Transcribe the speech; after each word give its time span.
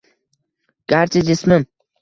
Garchi 0.95 1.25
jismim 1.31 1.71